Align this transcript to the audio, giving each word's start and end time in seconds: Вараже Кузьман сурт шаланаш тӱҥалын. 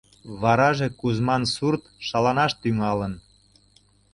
Вараже 0.41 0.87
Кузьман 0.99 1.43
сурт 1.53 1.83
шаланаш 2.07 2.51
тӱҥалын. 2.61 3.13